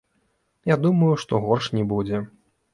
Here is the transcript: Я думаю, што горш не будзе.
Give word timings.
Я 0.73 0.77
думаю, 0.85 1.11
што 1.25 1.43
горш 1.45 1.71
не 1.77 1.87
будзе. 1.95 2.27